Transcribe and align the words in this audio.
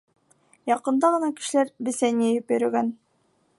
Яҡында 0.71 1.11
ғына 1.17 1.29
кешеләр 1.41 1.71
бесән 1.89 2.25
йыйып 2.29 2.57
йөрөгән. 2.57 2.93